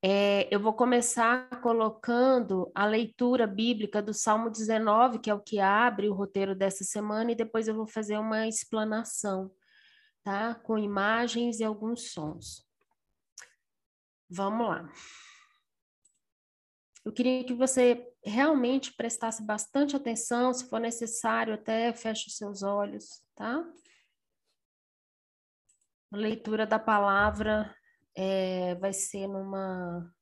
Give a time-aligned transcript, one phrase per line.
[0.00, 5.58] É, eu vou começar colocando a leitura bíblica do Salmo 19, que é o que
[5.58, 9.50] abre o roteiro dessa semana, e depois eu vou fazer uma explanação,
[10.22, 10.54] tá?
[10.54, 12.64] Com imagens e alguns sons.
[14.30, 14.88] Vamos lá.
[17.04, 22.62] Eu queria que você realmente prestasse bastante atenção, se for necessário, até feche os seus
[22.62, 23.64] olhos, tá?
[26.12, 27.74] Leitura da palavra
[28.20, 30.12] é, vai ser numa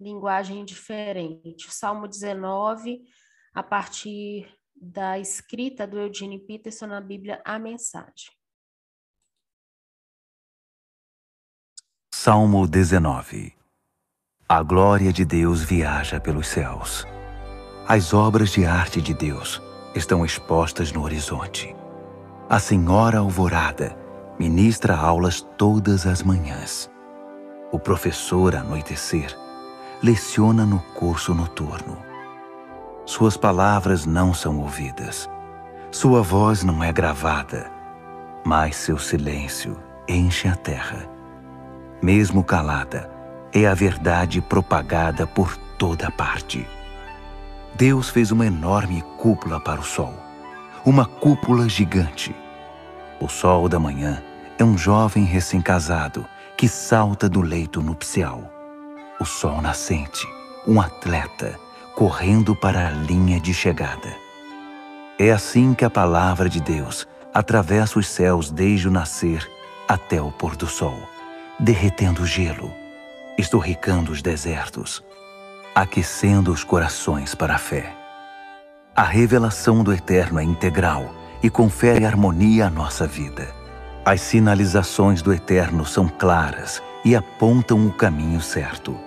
[0.00, 1.66] linguagem diferente.
[1.66, 3.02] O Salmo 19,
[3.52, 4.48] a partir
[4.80, 8.30] da escrita do Eugene Peterson na Bíblia, a mensagem.
[12.14, 13.52] Salmo 19
[14.48, 17.04] A glória de Deus viaja pelos céus.
[17.88, 19.60] As obras de arte de Deus
[19.92, 21.74] estão expostas no horizonte.
[22.48, 23.96] A Senhora Alvorada
[24.38, 26.88] ministra aulas todas as manhãs.
[27.70, 29.36] O professor Anoitecer
[30.02, 31.98] leciona no curso noturno.
[33.04, 35.28] Suas palavras não são ouvidas.
[35.90, 37.70] Sua voz não é gravada,
[38.44, 39.76] mas seu silêncio
[40.08, 41.18] enche a terra
[42.00, 43.10] mesmo calada,
[43.52, 46.66] é a verdade propagada por toda parte.
[47.74, 50.14] Deus fez uma enorme cúpula para o sol,
[50.84, 52.34] uma cúpula gigante.
[53.20, 54.22] O sol da manhã
[54.58, 56.24] é um jovem recém-casado
[56.58, 58.42] que salta do leito nupcial.
[59.20, 60.26] O sol nascente,
[60.66, 61.56] um atleta
[61.94, 64.12] correndo para a linha de chegada.
[65.20, 69.48] É assim que a palavra de Deus atravessa os céus desde o nascer
[69.86, 70.98] até o pôr do sol
[71.60, 72.72] derretendo o gelo,
[73.36, 75.02] estorricando os desertos,
[75.74, 77.94] aquecendo os corações para a fé.
[78.96, 83.57] A revelação do Eterno é integral e confere harmonia à nossa vida.
[84.08, 88.98] As sinalizações do Eterno são claras e apontam o caminho certo.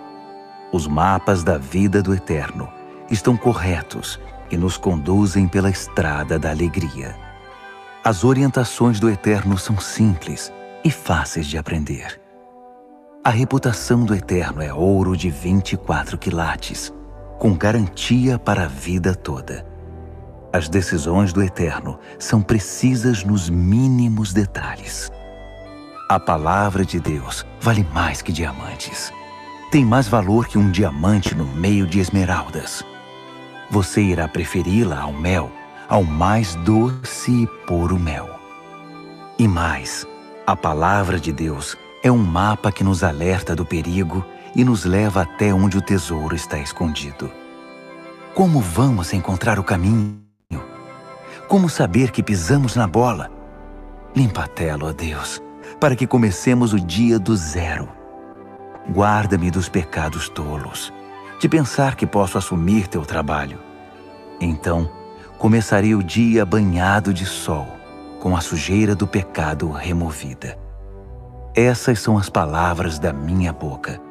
[0.72, 2.72] Os mapas da vida do Eterno
[3.09, 4.19] estão corretos
[4.51, 7.16] e nos conduzem pela estrada da alegria.
[8.03, 10.53] As orientações do Eterno são simples
[10.84, 12.22] e fáceis de aprender.
[13.23, 16.94] A reputação do Eterno é ouro de 24 quilates,
[17.39, 19.70] com garantia para a vida toda.
[20.53, 25.09] As decisões do Eterno são precisas nos mínimos detalhes.
[26.09, 29.13] A palavra de Deus vale mais que diamantes.
[29.72, 32.84] Tem mais valor que um diamante no meio de esmeraldas.
[33.69, 35.50] Você irá preferi-la ao mel,
[35.88, 38.29] ao mais doce e puro mel.
[39.39, 40.06] E mais,
[40.45, 45.22] a palavra de Deus é um mapa que nos alerta do perigo e nos leva
[45.22, 47.31] até onde o tesouro está escondido.
[48.35, 50.20] Como vamos encontrar o caminho?
[51.51, 53.29] Como saber que pisamos na bola?
[54.16, 55.44] Limpa a tela, ó Deus,
[55.81, 57.89] para que comecemos o dia do zero.
[58.89, 60.94] Guarda-me dos pecados tolos,
[61.41, 63.59] de pensar que posso assumir teu trabalho.
[64.39, 64.89] Então,
[65.38, 67.68] começarei o dia banhado de sol,
[68.22, 70.57] com a sujeira do pecado removida.
[71.53, 74.01] Essas são as palavras da minha boca,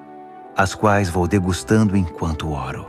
[0.54, 2.86] as quais vou degustando enquanto oro.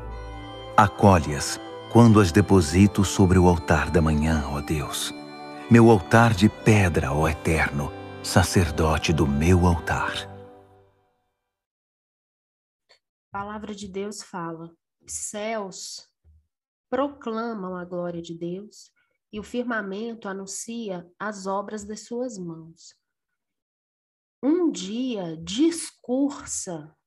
[0.76, 1.58] Acolhe-as
[1.92, 5.14] quando as deposito sobre o altar da manhã, ó Deus.
[5.70, 7.92] Meu altar de pedra, ó Eterno,
[8.24, 10.30] sacerdote do meu altar.
[13.34, 14.72] A palavra de Deus fala:
[15.08, 16.10] céus
[16.90, 18.92] proclamam a glória de Deus
[19.32, 23.00] e o firmamento anuncia as obras das suas mãos
[24.44, 26.98] um dia discursa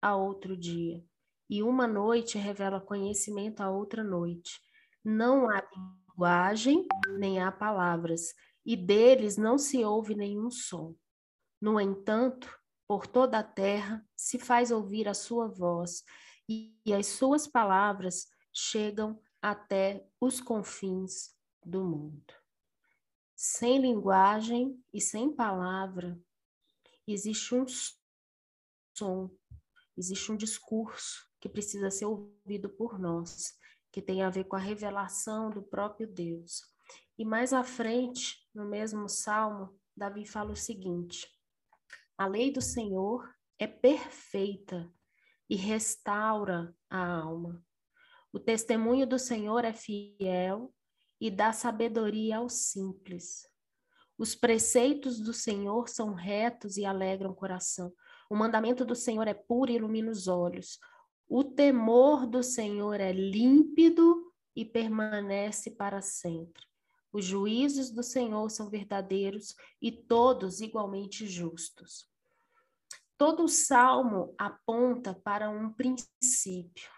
[0.00, 1.04] a outro dia,
[1.48, 4.60] e uma noite revela conhecimento a outra noite.
[5.04, 6.86] Não há linguagem,
[7.18, 10.94] nem há palavras, e deles não se ouve nenhum som.
[11.60, 12.52] No entanto,
[12.86, 16.04] por toda a terra se faz ouvir a sua voz,
[16.48, 22.34] e as suas palavras chegam até os confins do mundo.
[23.36, 26.18] Sem linguagem e sem palavra,
[27.06, 27.66] existe um
[28.96, 29.30] som,
[29.98, 33.54] existe um discurso que precisa ser ouvido por nós,
[33.90, 36.62] que tem a ver com a revelação do próprio Deus.
[37.18, 41.26] E mais à frente, no mesmo salmo, Davi fala o seguinte:
[42.16, 43.28] A lei do Senhor
[43.58, 44.90] é perfeita
[45.50, 47.64] e restaura a alma.
[48.32, 50.72] O testemunho do Senhor é fiel
[51.20, 53.48] e dá sabedoria aos simples.
[54.16, 57.92] Os preceitos do Senhor são retos e alegram o coração.
[58.28, 60.78] O mandamento do Senhor é puro e ilumina os olhos.
[61.28, 66.62] O temor do Senhor é límpido e permanece para sempre.
[67.12, 72.06] Os juízos do Senhor são verdadeiros e todos igualmente justos.
[73.16, 76.88] Todo o salmo aponta para um princípio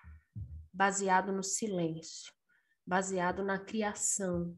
[0.73, 2.33] baseado no silêncio,
[2.87, 4.56] baseado na criação.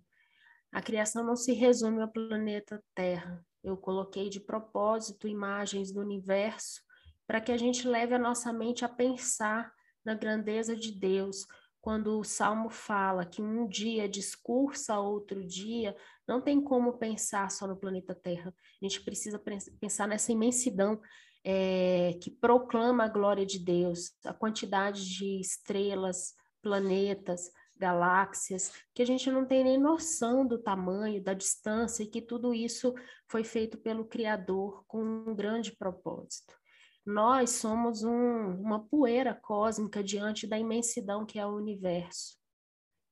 [0.73, 3.45] A criação não se resume ao planeta Terra.
[3.63, 6.81] Eu coloquei de propósito imagens do universo
[7.27, 9.73] para que a gente leve a nossa mente a pensar
[10.05, 11.47] na grandeza de Deus.
[11.81, 17.67] Quando o Salmo fala que um dia discursa outro dia, não tem como pensar só
[17.67, 18.55] no planeta Terra.
[18.81, 19.43] A gente precisa
[19.81, 21.01] pensar nessa imensidão
[21.45, 27.51] é, que proclama a glória de Deus, a quantidade de estrelas, planetas,
[27.83, 32.55] galáxias, que a gente não tem nem noção do tamanho, da distância, e que tudo
[32.55, 32.95] isso
[33.29, 36.57] foi feito pelo Criador com um grande propósito.
[37.05, 42.39] Nós somos um, uma poeira cósmica diante da imensidão que é o universo.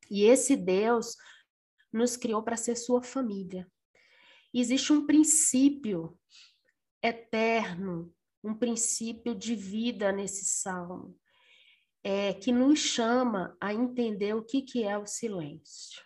[0.08, 1.16] E esse Deus
[1.92, 3.66] nos criou para ser sua família.
[4.54, 6.16] Existe um princípio
[7.02, 8.14] eterno,
[8.44, 11.18] um princípio de vida nesse salmo,
[12.02, 16.02] é, que nos chama a entender o que, que é o silêncio.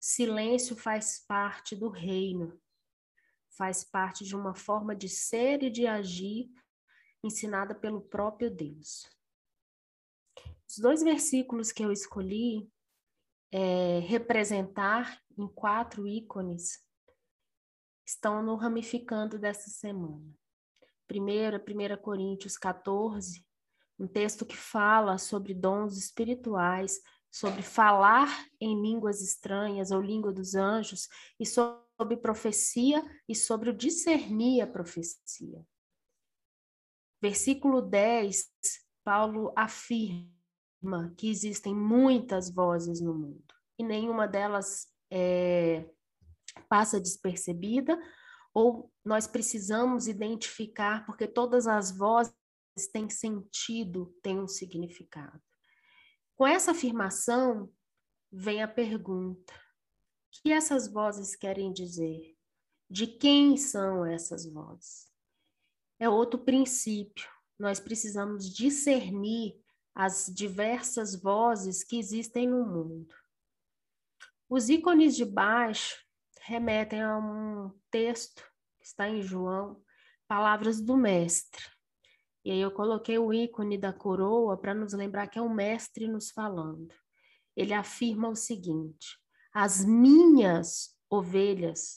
[0.00, 2.60] Silêncio faz parte do reino
[3.60, 6.50] faz parte de uma forma de ser e de agir
[7.22, 9.06] ensinada pelo próprio Deus.
[10.66, 12.72] Os dois versículos que eu escolhi
[13.52, 16.82] é, representar em quatro ícones
[18.06, 20.39] estão no ramificando dessa semana.
[21.10, 23.44] Primeiro, 1 Coríntios 14,
[23.98, 30.54] um texto que fala sobre dons espirituais, sobre falar em línguas estranhas ou língua dos
[30.54, 31.08] anjos
[31.38, 35.62] e sobre sobre profecia e sobre o discernir a profecia.
[37.20, 38.50] Versículo 10,
[39.04, 45.90] Paulo afirma que existem muitas vozes no mundo e nenhuma delas é,
[46.70, 48.00] passa despercebida
[48.52, 52.34] ou nós precisamos identificar porque todas as vozes
[52.92, 55.40] têm sentido, têm um significado.
[56.36, 57.72] Com essa afirmação
[58.32, 59.54] vem a pergunta:
[60.30, 62.36] que essas vozes querem dizer?
[62.88, 65.08] De quem são essas vozes?
[65.98, 67.28] É outro princípio.
[67.58, 69.54] Nós precisamos discernir
[69.94, 73.14] as diversas vozes que existem no mundo.
[74.48, 76.04] Os ícones de baixo
[76.40, 78.42] remetem a um texto
[78.78, 79.82] que está em João,
[80.26, 81.62] Palavras do Mestre.
[82.44, 86.08] E aí eu coloquei o ícone da coroa para nos lembrar que é o mestre
[86.08, 86.88] nos falando.
[87.54, 89.18] Ele afirma o seguinte:
[89.52, 91.96] as minhas ovelhas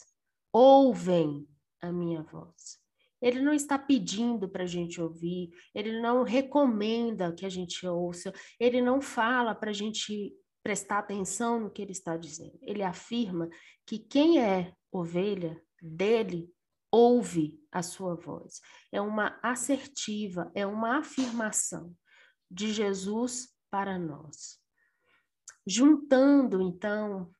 [0.52, 1.48] ouvem
[1.80, 2.78] a minha voz.
[3.22, 8.30] Ele não está pedindo para a gente ouvir, ele não recomenda que a gente ouça,
[8.60, 12.58] ele não fala para a gente prestar atenção no que ele está dizendo.
[12.62, 13.50] Ele afirma
[13.86, 16.50] que quem é ovelha dele
[16.90, 18.62] ouve a sua voz.
[18.90, 21.94] É uma assertiva, é uma afirmação
[22.50, 24.58] de Jesus para nós.
[25.66, 27.30] Juntando, então,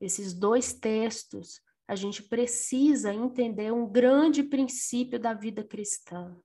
[0.00, 6.36] esses dois textos, a gente precisa entender um grande princípio da vida cristã.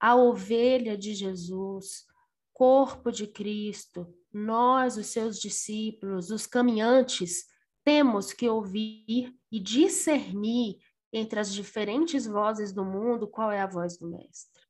[0.00, 2.06] A ovelha de Jesus,
[2.52, 7.44] corpo de Cristo, nós, os seus discípulos, os caminhantes,
[7.84, 10.78] temos que ouvir e discernir
[11.12, 14.62] entre as diferentes vozes do mundo qual é a voz do Mestre.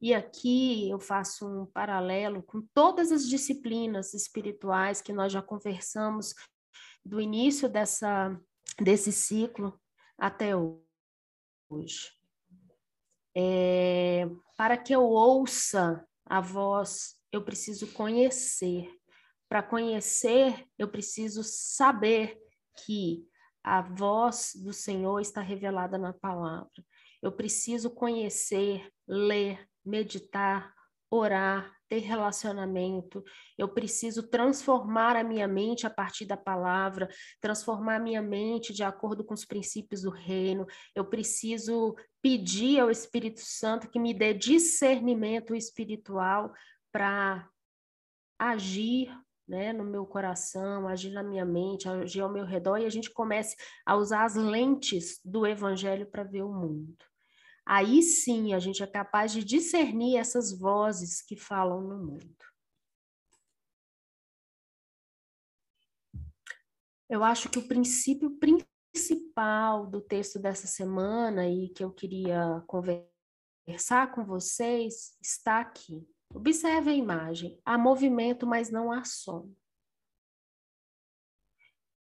[0.00, 6.34] E aqui eu faço um paralelo com todas as disciplinas espirituais que nós já conversamos
[7.04, 8.38] do início dessa,
[8.78, 9.80] desse ciclo
[10.18, 10.52] até
[11.68, 12.12] hoje.
[13.34, 18.90] É, para que eu ouça a voz, eu preciso conhecer.
[19.48, 22.36] Para conhecer, eu preciso saber
[22.84, 23.24] que
[23.62, 26.84] a voz do Senhor está revelada na palavra.
[27.22, 30.72] Eu preciso conhecer, ler, meditar,
[31.10, 33.22] orar, ter relacionamento,
[33.56, 37.08] eu preciso transformar a minha mente a partir da palavra,
[37.40, 40.66] transformar a minha mente de acordo com os princípios do reino,
[40.96, 46.52] eu preciso pedir ao Espírito Santo que me dê discernimento espiritual
[46.96, 47.50] para
[48.38, 49.10] agir
[49.46, 53.10] né, no meu coração, agir na minha mente, agir ao meu redor, e a gente
[53.10, 56.96] comece a usar as lentes do Evangelho para ver o mundo
[57.66, 62.36] aí sim a gente é capaz de discernir essas vozes que falam no mundo.
[67.08, 74.12] Eu acho que o princípio principal do texto dessa semana e que eu queria conversar
[74.12, 76.08] com vocês está aqui.
[76.34, 77.60] Observe a imagem.
[77.64, 79.52] Há movimento, mas não há som.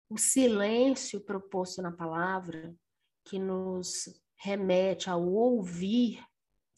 [0.09, 2.75] O silêncio proposto na palavra,
[3.23, 6.23] que nos remete ao ouvir,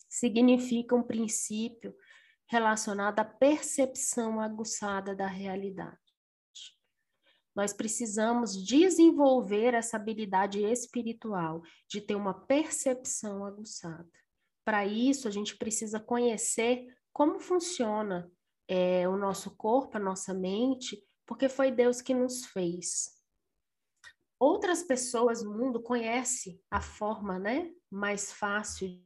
[0.07, 1.93] significa um princípio
[2.47, 5.97] relacionado à percepção aguçada da realidade.
[7.53, 14.07] Nós precisamos desenvolver essa habilidade espiritual de ter uma percepção aguçada.
[14.63, 16.85] Para isso, a gente precisa conhecer
[17.17, 18.31] como funciona
[18.67, 23.09] é, o nosso corpo, a nossa mente, porque foi Deus que nos fez.
[24.39, 29.03] Outras pessoas no mundo conhecem a forma né, mais fácil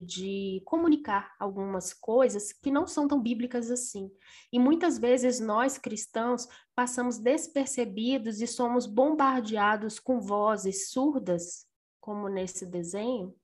[0.00, 4.10] de comunicar algumas coisas que não são tão bíblicas assim.
[4.50, 11.66] E muitas vezes nós cristãos passamos despercebidos e somos bombardeados com vozes surdas,
[12.00, 13.38] como nesse desenho.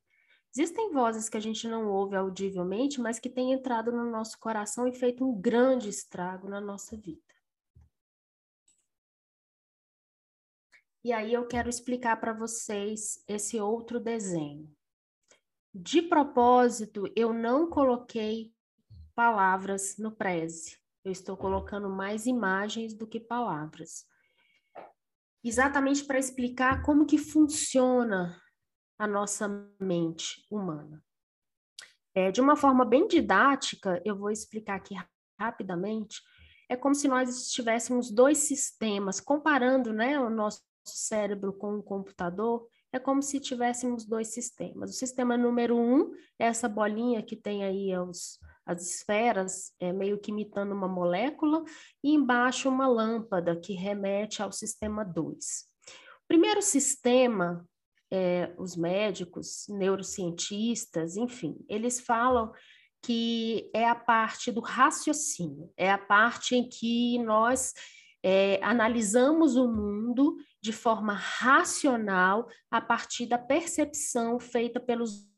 [0.55, 4.87] Existem vozes que a gente não ouve audivelmente, mas que têm entrado no nosso coração
[4.89, 7.21] e feito um grande estrago na nossa vida.
[11.05, 14.69] E aí eu quero explicar para vocês esse outro desenho.
[15.73, 18.53] De propósito, eu não coloquei
[19.15, 20.77] palavras no preze.
[21.05, 24.05] Eu estou colocando mais imagens do que palavras.
[25.45, 28.43] Exatamente para explicar como que funciona
[28.99, 29.49] a nossa
[29.81, 31.03] mente humana.
[32.15, 34.95] É, de uma forma bem didática, eu vou explicar aqui
[35.39, 36.23] rapidamente.
[36.69, 42.67] É como se nós tivéssemos dois sistemas, comparando né, o nosso cérebro com um computador
[42.93, 44.91] é como se tivéssemos dois sistemas.
[44.91, 50.19] O sistema número um é essa bolinha que tem aí os, as esferas, é, meio
[50.19, 51.63] que imitando uma molécula,
[52.03, 55.37] e embaixo uma lâmpada que remete ao sistema 2.
[56.25, 57.67] O primeiro sistema,
[58.11, 62.53] é, os médicos, neurocientistas, enfim, eles falam
[63.03, 67.73] que é a parte do raciocínio, é a parte em que nós
[68.23, 75.29] é, analisamos o mundo de forma racional a partir da percepção feita pelos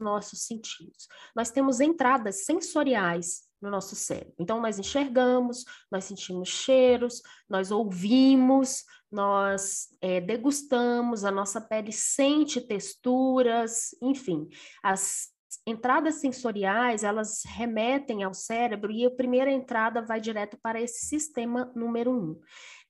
[0.00, 1.08] nossos sentidos.
[1.34, 4.34] Nós temos entradas sensoriais no nosso cérebro.
[4.38, 12.60] Então, nós enxergamos, nós sentimos cheiros, nós ouvimos, nós é, degustamos, a nossa pele sente
[12.60, 14.48] texturas, enfim,
[14.82, 15.32] as
[15.66, 21.72] entradas sensoriais, elas remetem ao cérebro e a primeira entrada vai direto para esse sistema
[21.74, 22.38] número um.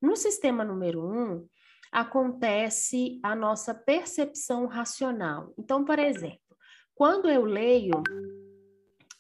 [0.01, 1.47] No sistema número um,
[1.91, 5.53] acontece a nossa percepção racional.
[5.57, 6.39] Então, por exemplo,
[6.95, 8.03] quando eu leio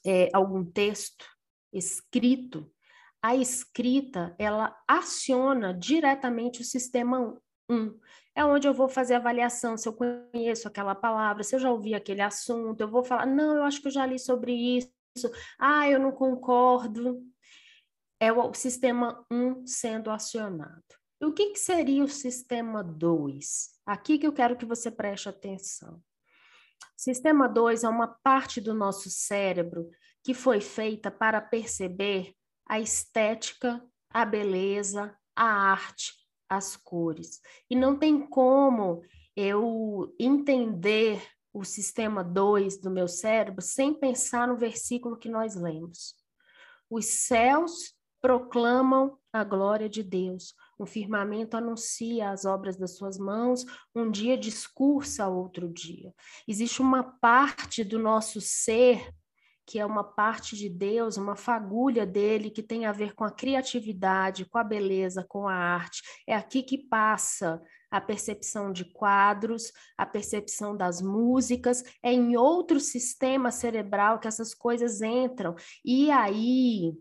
[0.04, 1.24] é, algum texto
[1.72, 2.70] escrito,
[3.22, 7.98] a escrita, ela aciona diretamente o sistema 1.
[8.34, 11.94] É onde eu vou fazer avaliação se eu conheço aquela palavra, se eu já ouvi
[11.94, 14.88] aquele assunto, eu vou falar, não, eu acho que eu já li sobre isso,
[15.58, 17.20] ah, eu não concordo.
[18.20, 20.82] É o sistema 1 sendo acionado.
[21.20, 23.70] E o que, que seria o sistema 2?
[23.84, 26.00] Aqui que eu quero que você preste atenção.
[26.96, 29.88] Sistema 2 é uma parte do nosso cérebro
[30.24, 32.34] que foi feita para perceber
[32.68, 36.12] a estética, a beleza, a arte,
[36.48, 37.40] as cores.
[37.70, 39.02] E não tem como
[39.36, 46.14] eu entender o sistema 2 do meu cérebro sem pensar no versículo que nós lemos.
[46.90, 50.54] Os céus proclamam a glória de Deus.
[50.78, 56.14] Um firmamento anuncia as obras das suas mãos, um dia discursa outro dia.
[56.46, 59.12] Existe uma parte do nosso ser
[59.68, 63.30] que é uma parte de Deus, uma fagulha dele que tem a ver com a
[63.30, 66.00] criatividade, com a beleza, com a arte.
[66.26, 72.80] É aqui que passa a percepção de quadros, a percepção das músicas, é em outro
[72.80, 75.54] sistema cerebral que essas coisas entram.
[75.84, 76.94] E aí,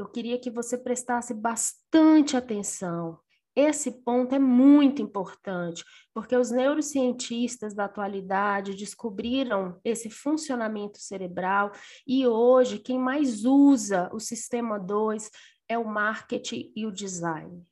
[0.00, 3.18] eu queria que você prestasse bastante atenção.
[3.54, 11.72] Esse ponto é muito importante, porque os neurocientistas da atualidade descobriram esse funcionamento cerebral
[12.06, 15.30] e hoje quem mais usa o sistema 2
[15.68, 17.62] é o marketing e o design.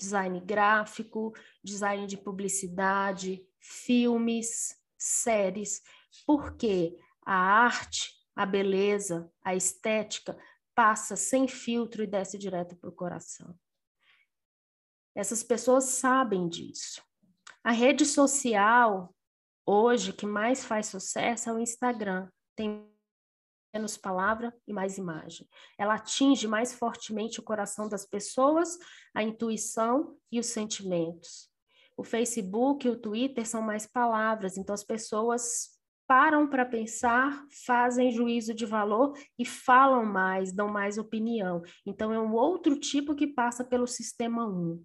[0.00, 5.82] Design gráfico, design de publicidade, filmes, séries,
[6.26, 10.36] porque a arte, a beleza, a estética
[10.76, 13.58] passa sem filtro e desce direto para o coração.
[15.14, 17.02] Essas pessoas sabem disso.
[17.64, 19.12] A rede social
[19.66, 22.30] hoje que mais faz sucesso é o Instagram.
[22.54, 22.86] Tem
[23.74, 25.48] menos palavra e mais imagem.
[25.78, 28.78] Ela atinge mais fortemente o coração das pessoas,
[29.14, 31.50] a intuição e os sentimentos.
[31.96, 35.75] O Facebook e o Twitter são mais palavras, então as pessoas
[36.06, 41.62] param para pensar, fazem juízo de valor e falam mais, dão mais opinião.
[41.84, 44.84] Então, é um outro tipo que passa pelo sistema 1.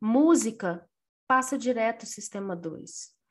[0.00, 0.88] Música
[1.26, 3.22] passa direto sistema 2.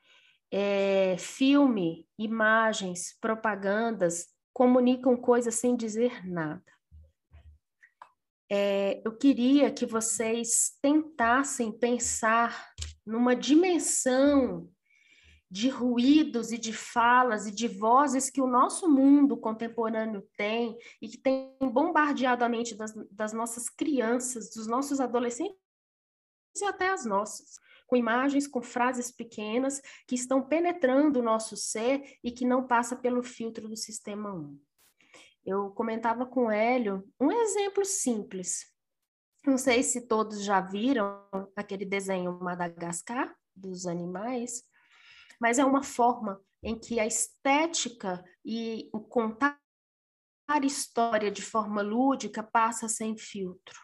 [0.52, 6.64] é, filme, imagens, propagandas comunicam coisas sem dizer nada.
[8.52, 12.74] É, eu queria que vocês tentassem pensar
[13.06, 14.70] numa dimensão
[15.52, 21.10] de ruídos e de falas e de vozes que o nosso mundo contemporâneo tem e
[21.10, 25.60] que tem bombardeado a mente das, das nossas crianças, dos nossos adolescentes
[26.56, 27.60] e até as nossas
[27.92, 32.96] com imagens, com frases pequenas que estão penetrando o nosso ser e que não passa
[32.96, 34.58] pelo filtro do sistema 1.
[35.44, 38.72] Eu comentava com o Hélio um exemplo simples.
[39.46, 44.64] Não sei se todos já viram aquele desenho Madagascar dos animais,
[45.42, 49.60] mas é uma forma em que a estética e o contar
[50.64, 53.80] história de forma lúdica passa sem filtro.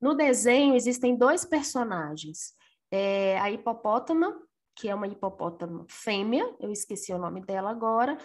[0.00, 2.54] No desenho existem dois personagens
[2.90, 4.40] é, a hipopótama,
[4.76, 8.16] que é uma hipopótama fêmea, eu esqueci o nome dela agora.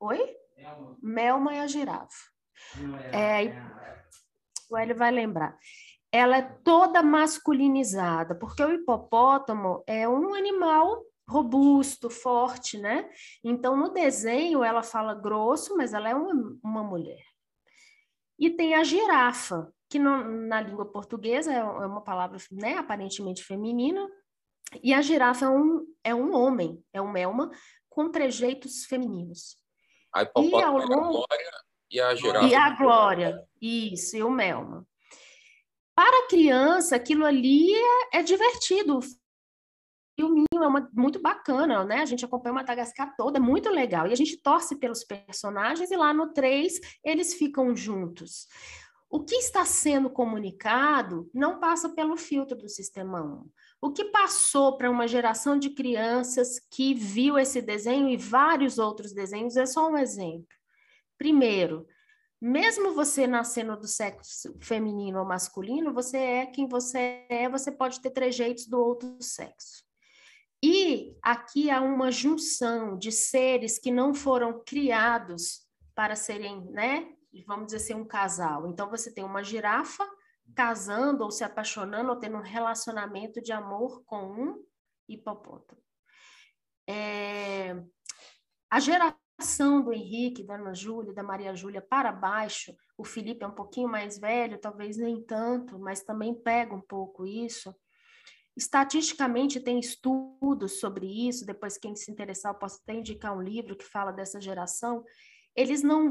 [0.00, 0.36] Oi?
[0.56, 2.30] Melma, Melma é a girafa.
[3.12, 3.62] É, é,
[4.68, 5.56] o Hélio vai lembrar.
[6.10, 13.08] Ela é toda masculinizada, porque o hipopótamo é um animal robusto, forte, né?
[13.44, 17.22] Então, no desenho, ela fala grosso, mas ela é uma, uma mulher.
[18.38, 23.44] E tem a girafa, que no, na língua portuguesa é, é uma palavra né, aparentemente
[23.44, 24.08] feminina,
[24.82, 27.50] e a girafa é um, é um homem, é um melma,
[27.88, 29.56] com trejeitos femininos.
[30.14, 30.94] A e ao longo...
[30.94, 31.50] a glória
[31.90, 32.46] e a girafa.
[32.46, 34.86] E a glória, isso, e o melma.
[35.94, 39.00] Para a criança, aquilo ali é, é divertido.
[40.18, 42.02] O filminho é uma, muito bacana, né?
[42.02, 44.06] A gente acompanha Madagascar toda, é muito legal.
[44.06, 48.48] E a gente torce pelos personagens, e lá no 3 eles ficam juntos.
[49.10, 53.50] O que está sendo comunicado não passa pelo filtro do sistema 1.
[53.80, 59.14] O que passou para uma geração de crianças que viu esse desenho e vários outros
[59.14, 60.46] desenhos é só um exemplo.
[61.16, 61.86] Primeiro,
[62.40, 68.00] mesmo você nascendo do sexo feminino ou masculino, você é quem você é, você pode
[68.00, 69.87] ter trejeitos do outro sexo.
[70.62, 77.12] E aqui há uma junção de seres que não foram criados para serem, né,
[77.46, 78.66] vamos dizer assim, um casal.
[78.66, 80.04] Então, você tem uma girafa
[80.54, 84.64] casando ou se apaixonando ou tendo um relacionamento de amor com um
[85.08, 85.80] hipopótamo.
[86.88, 87.76] É...
[88.70, 93.46] A geração do Henrique, da Ana Júlia, da Maria Júlia para baixo, o Felipe é
[93.46, 97.74] um pouquinho mais velho, talvez nem tanto, mas também pega um pouco isso.
[98.58, 101.46] Estatisticamente, tem estudos sobre isso.
[101.46, 105.04] Depois, quem se interessar, eu posso até indicar um livro que fala dessa geração.
[105.54, 106.10] Eles não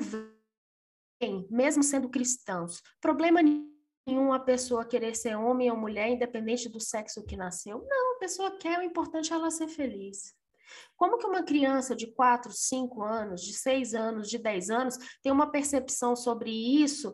[1.49, 2.81] mesmo sendo cristãos.
[3.01, 7.85] Problema nenhum a pessoa querer ser homem ou mulher, independente do sexo que nasceu.
[7.85, 10.33] Não, a pessoa quer, o importante é ela ser feliz.
[10.95, 15.33] Como que uma criança de 4, 5 anos, de 6 anos, de 10 anos, tem
[15.33, 17.13] uma percepção sobre isso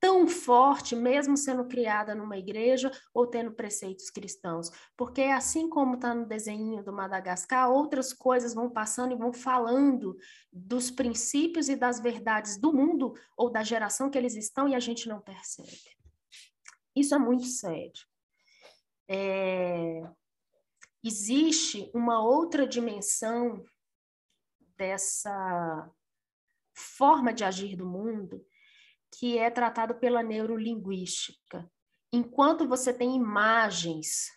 [0.00, 4.70] tão forte, mesmo sendo criada numa igreja ou tendo preceitos cristãos.
[4.96, 10.16] Porque assim como está no desenho do Madagascar, outras coisas vão passando e vão falando
[10.52, 14.80] dos princípios e das verdades do mundo ou da geração que eles estão e a
[14.80, 15.78] gente não percebe.
[16.94, 18.06] Isso é muito sério.
[19.08, 20.02] É...
[21.02, 23.64] Existe uma outra dimensão
[24.76, 25.90] dessa
[26.74, 28.44] forma de agir do mundo
[29.12, 31.70] que é tratado pela neurolinguística.
[32.12, 34.30] Enquanto você tem imagens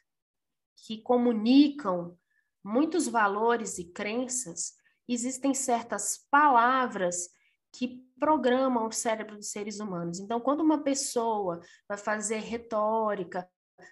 [0.86, 2.18] que comunicam
[2.64, 4.74] muitos valores e crenças,
[5.08, 7.30] existem certas palavras
[7.74, 10.20] que programam o cérebro dos seres humanos.
[10.20, 13.50] Então, quando uma pessoa vai fazer retórica,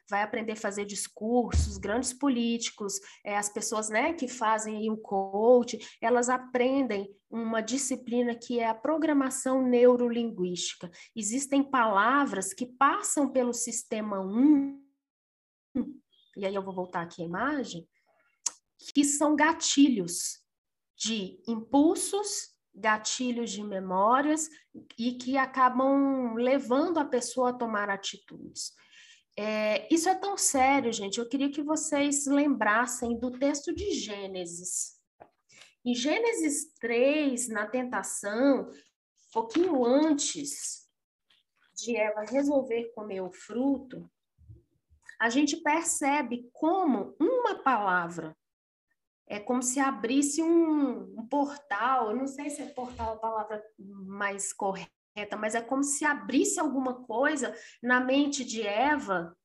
[0.10, 5.80] vai aprender a fazer discursos, grandes políticos, é, as pessoas né, que fazem o coach,
[6.02, 10.90] elas aprendem uma disciplina que é a programação neurolinguística.
[11.16, 14.82] Existem palavras que passam pelo sistema 1,
[16.38, 17.88] e aí eu vou voltar aqui a imagem,
[18.94, 20.40] que são gatilhos
[20.96, 24.50] de impulsos, gatilhos de memórias
[24.98, 28.74] e que acabam levando a pessoa a tomar atitudes.
[29.38, 31.20] É, isso é tão sério, gente.
[31.20, 35.00] Eu queria que vocês lembrassem do texto de Gênesis.
[35.86, 38.70] Em Gênesis 3, na tentação,
[39.32, 40.90] pouquinho antes
[41.74, 44.10] de Eva resolver comer o fruto,
[45.20, 48.36] a gente percebe como uma palavra
[49.30, 52.10] é como se abrisse um, um portal.
[52.10, 54.92] Eu não sei se é portal a palavra mais correta
[55.38, 59.36] mas é como se abrisse alguma coisa na mente de Eva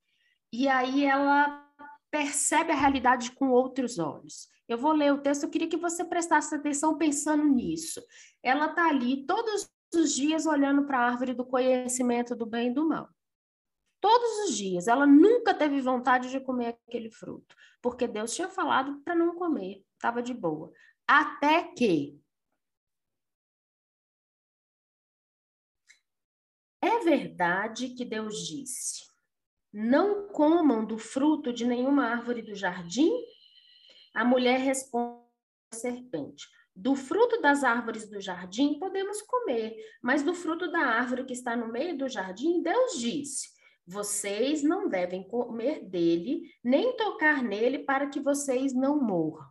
[0.53, 1.65] e aí ela
[2.11, 4.49] percebe a realidade com outros olhos.
[4.69, 8.01] Eu vou ler o texto, eu queria que você prestasse atenção pensando nisso.
[8.43, 12.75] Ela está ali todos os dias olhando para a árvore do conhecimento do bem e
[12.75, 13.09] do mal.
[14.01, 14.87] Todos os dias.
[14.87, 19.83] Ela nunca teve vontade de comer aquele fruto, porque Deus tinha falado para não comer,
[19.95, 20.73] estava de boa.
[21.07, 22.17] Até que
[26.85, 29.07] É verdade que Deus disse:
[29.73, 33.11] Não comam do fruto de nenhuma árvore do jardim?
[34.15, 35.25] A mulher responde
[35.73, 41.25] à serpente: Do fruto das árvores do jardim podemos comer, mas do fruto da árvore
[41.25, 43.49] que está no meio do jardim, Deus disse:
[43.87, 49.49] Vocês não devem comer dele, nem tocar nele, para que vocês não morram.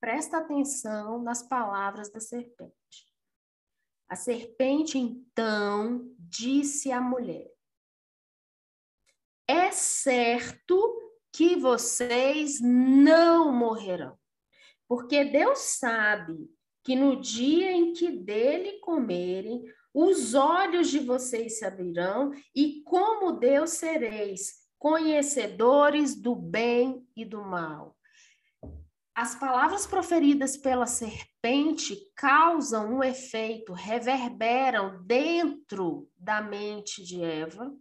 [0.00, 2.79] Presta atenção nas palavras da serpente.
[4.10, 7.48] A serpente então disse à mulher:
[9.46, 11.00] É certo
[11.32, 14.18] que vocês não morrerão,
[14.88, 16.50] porque Deus sabe
[16.82, 19.62] que no dia em que dele comerem,
[19.94, 27.44] os olhos de vocês se abrirão e, como Deus, sereis conhecedores do bem e do
[27.44, 27.96] mal.
[29.14, 37.74] As palavras proferidas pela serpente causam um efeito, reverberam dentro da mente de Eva.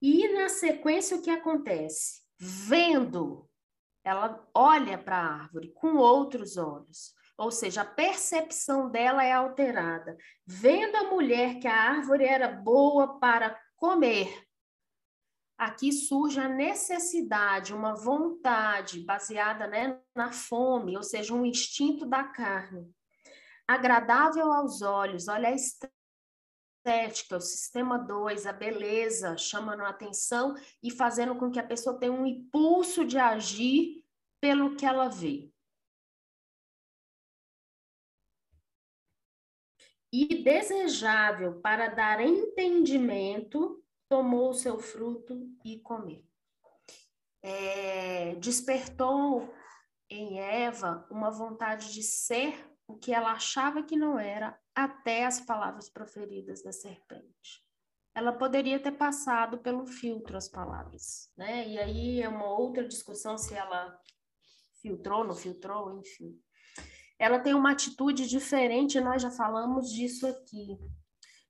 [0.00, 2.22] E na sequência, o que acontece?
[2.38, 3.48] Vendo,
[4.04, 7.12] ela olha para a árvore com outros olhos.
[7.36, 10.16] Ou seja, a percepção dela é alterada.
[10.46, 14.45] Vendo a mulher que a árvore era boa para comer
[15.58, 22.24] aqui surge a necessidade, uma vontade baseada né, na fome, ou seja, um instinto da
[22.24, 22.94] carne.
[23.66, 30.90] Agradável aos olhos, olha a estética, o sistema 2, a beleza, chamando a atenção e
[30.90, 34.04] fazendo com que a pessoa tenha um impulso de agir
[34.40, 35.50] pelo que ela vê.
[40.12, 46.24] E desejável para dar entendimento tomou o seu fruto e comeu.
[47.42, 49.52] É, despertou
[50.10, 55.40] em Eva uma vontade de ser o que ela achava que não era até as
[55.40, 57.64] palavras proferidas da serpente.
[58.14, 61.68] Ela poderia ter passado pelo filtro as palavras, né?
[61.68, 63.98] E aí é uma outra discussão se ela
[64.80, 66.40] filtrou, não filtrou, enfim.
[67.18, 70.78] Ela tem uma atitude diferente, nós já falamos disso aqui.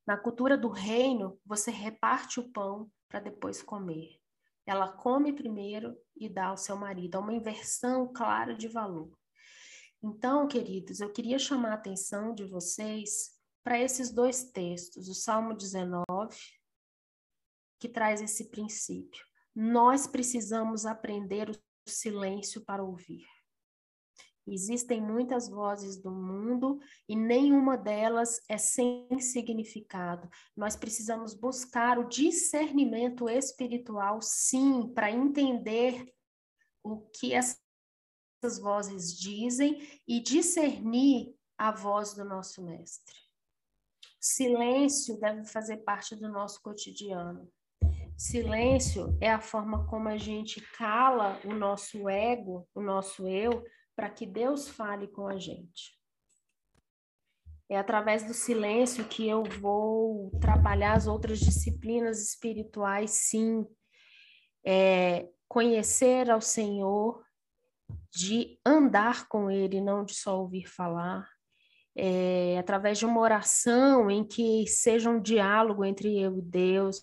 [0.06, 4.20] Na cultura do reino, você reparte o pão para depois comer.
[4.64, 7.16] Ela come primeiro e dá ao seu marido.
[7.16, 9.16] É uma inversão clara de valor.
[10.02, 15.54] Então, queridos, eu queria chamar a atenção de vocês para esses dois textos, o Salmo
[15.54, 16.04] 19,
[17.80, 19.24] que traz esse princípio.
[19.52, 21.54] Nós precisamos aprender o
[21.88, 23.26] silêncio para ouvir.
[24.46, 26.78] Existem muitas vozes do mundo
[27.08, 30.28] e nenhuma delas é sem significado.
[30.56, 36.14] Nós precisamos buscar o discernimento espiritual, sim, para entender
[36.82, 37.58] o que essas
[38.60, 43.16] vozes dizem e discernir a voz do nosso mestre.
[44.20, 47.50] Silêncio deve fazer parte do nosso cotidiano.
[48.16, 53.62] Silêncio é a forma como a gente cala o nosso ego, o nosso eu,
[53.96, 55.96] para que Deus fale com a gente.
[57.68, 63.66] É através do silêncio que eu vou trabalhar as outras disciplinas espirituais, sim.
[64.64, 67.24] É, conhecer ao Senhor,
[68.14, 71.28] de andar com Ele, não de só ouvir falar.
[71.96, 77.02] É, através de uma oração em que seja um diálogo entre eu e Deus,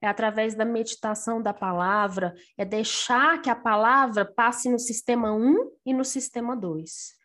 [0.00, 5.70] é através da meditação da palavra, é deixar que a palavra passe no sistema 1
[5.86, 7.17] e no sistema 2.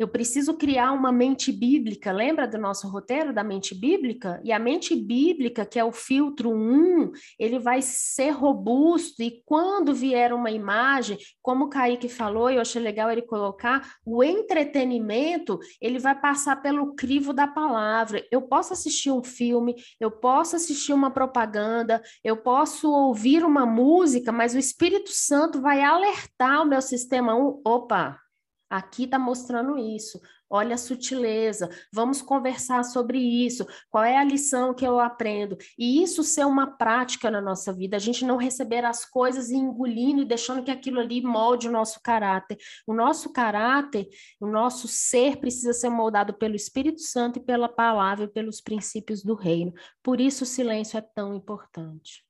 [0.00, 2.10] Eu preciso criar uma mente bíblica.
[2.10, 4.40] Lembra do nosso roteiro da mente bíblica?
[4.42, 9.22] E a mente bíblica, que é o filtro 1, ele vai ser robusto.
[9.22, 14.24] E quando vier uma imagem, como o Kaique falou, eu achei legal ele colocar, o
[14.24, 18.26] entretenimento, ele vai passar pelo crivo da palavra.
[18.32, 24.32] Eu posso assistir um filme, eu posso assistir uma propaganda, eu posso ouvir uma música,
[24.32, 27.60] mas o Espírito Santo vai alertar o meu sistema 1.
[27.66, 28.29] Opa!
[28.70, 30.20] Aqui está mostrando isso.
[30.48, 31.68] Olha a sutileza.
[31.92, 33.66] Vamos conversar sobre isso.
[33.90, 35.56] Qual é a lição que eu aprendo?
[35.76, 37.96] E isso ser uma prática na nossa vida.
[37.96, 41.72] A gente não receber as coisas e engolindo e deixando que aquilo ali molde o
[41.72, 42.58] nosso caráter.
[42.86, 44.08] O nosso caráter,
[44.40, 49.24] o nosso ser precisa ser moldado pelo Espírito Santo e pela palavra e pelos princípios
[49.24, 49.72] do reino.
[50.00, 52.24] Por isso o silêncio é tão importante.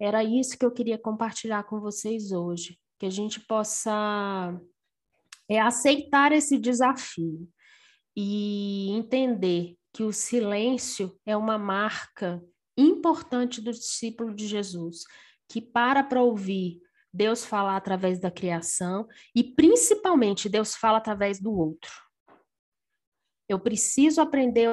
[0.00, 4.58] Era isso que eu queria compartilhar com vocês hoje, que a gente possa
[5.48, 7.48] é, aceitar esse desafio
[8.16, 12.42] e entender que o silêncio é uma marca
[12.76, 15.04] importante do discípulo de Jesus,
[15.48, 16.80] que para para ouvir
[17.12, 21.92] Deus falar através da criação e principalmente Deus fala através do outro.
[23.48, 24.68] Eu preciso aprender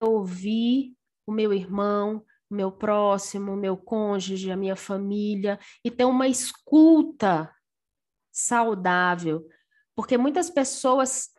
[0.00, 5.90] a ouvir o meu irmão, o meu próximo, o meu cônjuge, a minha família e
[5.90, 7.54] ter uma escuta
[8.32, 9.46] saudável,
[9.98, 11.30] porque muitas pessoas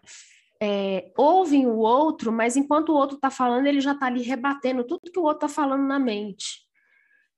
[0.62, 4.84] é, ouvem o outro, mas enquanto o outro está falando, ele já está ali rebatendo
[4.84, 6.68] tudo que o outro está falando na mente.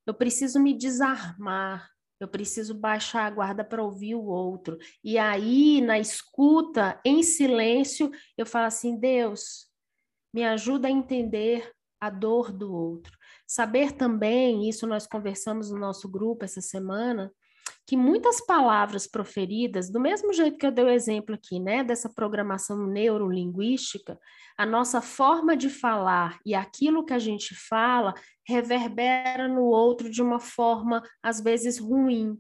[0.07, 1.87] Eu preciso me desarmar,
[2.19, 4.79] eu preciso baixar a guarda para ouvir o outro.
[5.03, 9.67] E aí, na escuta, em silêncio, eu falo assim: Deus,
[10.33, 13.15] me ajuda a entender a dor do outro.
[13.45, 17.31] Saber também, isso nós conversamos no nosso grupo essa semana,
[17.87, 22.09] que muitas palavras proferidas, do mesmo jeito que eu dei o exemplo aqui, né, dessa
[22.09, 24.19] programação neurolinguística,
[24.57, 28.13] a nossa forma de falar e aquilo que a gente fala
[28.47, 32.37] reverbera no outro de uma forma, às vezes, ruim.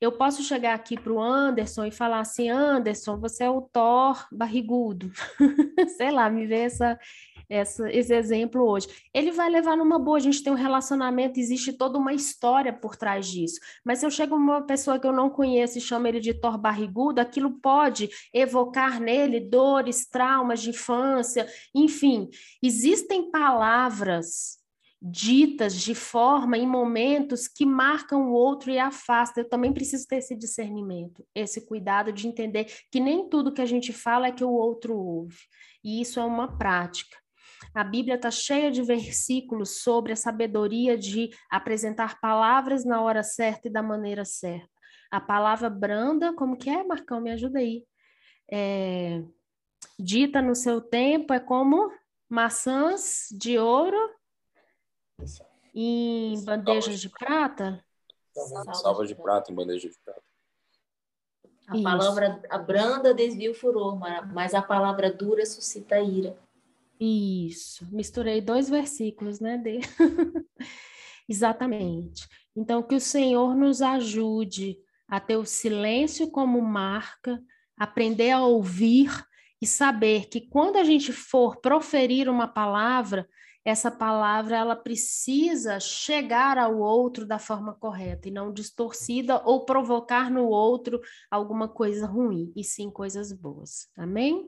[0.00, 4.26] Eu posso chegar aqui para o Anderson e falar assim: Anderson, você é o Thor
[4.30, 5.10] barrigudo.
[5.96, 6.98] Sei lá, me vê essa,
[7.48, 8.88] essa, esse exemplo hoje.
[9.12, 12.96] Ele vai levar numa boa, a gente tem um relacionamento, existe toda uma história por
[12.96, 13.58] trás disso.
[13.84, 16.58] Mas se eu chego uma pessoa que eu não conheço e chamo ele de Thor
[16.58, 22.28] barrigudo, aquilo pode evocar nele dores, traumas de infância, enfim.
[22.62, 24.64] Existem palavras
[25.06, 29.44] ditas de forma em momentos que marcam o outro e afastam.
[29.44, 33.66] Eu também preciso ter esse discernimento, esse cuidado de entender que nem tudo que a
[33.66, 35.40] gente fala é que o outro ouve.
[35.82, 37.23] E isso é uma prática.
[37.74, 43.66] A Bíblia está cheia de versículos sobre a sabedoria de apresentar palavras na hora certa
[43.66, 44.70] e da maneira certa.
[45.10, 47.20] A palavra branda, como que é, Marcão?
[47.20, 47.84] Me ajuda aí.
[48.50, 49.24] É,
[49.98, 51.90] dita no seu tempo é como
[52.28, 53.98] maçãs de ouro
[55.74, 57.84] em bandejas de prata.
[58.74, 60.22] Salva de prata em bandeja de prata.
[61.66, 63.98] A palavra a branda desvia o furor,
[64.32, 66.36] mas a palavra dura suscita ira.
[67.00, 69.58] Isso, misturei dois versículos, né?
[69.58, 69.80] De...
[71.28, 72.28] Exatamente.
[72.56, 74.78] Então, que o Senhor nos ajude
[75.08, 77.42] a ter o silêncio como marca,
[77.76, 79.10] aprender a ouvir
[79.60, 83.28] e saber que quando a gente for proferir uma palavra,
[83.64, 90.30] essa palavra ela precisa chegar ao outro da forma correta e não distorcida ou provocar
[90.30, 93.88] no outro alguma coisa ruim, e sim coisas boas.
[93.96, 94.46] Amém?